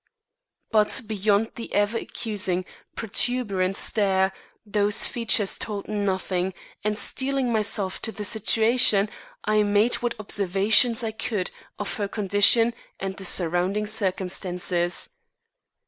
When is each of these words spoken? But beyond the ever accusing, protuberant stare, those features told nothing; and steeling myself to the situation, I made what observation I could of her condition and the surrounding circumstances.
But 0.71 1.01
beyond 1.05 1.51
the 1.53 1.71
ever 1.75 1.95
accusing, 1.95 2.65
protuberant 2.95 3.75
stare, 3.75 4.33
those 4.65 5.05
features 5.05 5.59
told 5.59 5.87
nothing; 5.87 6.55
and 6.83 6.97
steeling 6.97 7.51
myself 7.51 8.01
to 8.01 8.11
the 8.11 8.25
situation, 8.25 9.11
I 9.43 9.61
made 9.61 9.93
what 9.97 10.15
observation 10.19 10.95
I 11.03 11.11
could 11.11 11.51
of 11.77 11.97
her 11.97 12.07
condition 12.07 12.73
and 12.99 13.15
the 13.15 13.25
surrounding 13.25 13.85
circumstances. 13.85 15.11